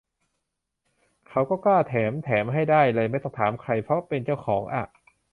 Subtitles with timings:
[1.29, 4.83] เขาก็กล้าแถม แถมให้ได้เลยไม่ต้องถามใคร เพราะเป็นเจ้าของอะ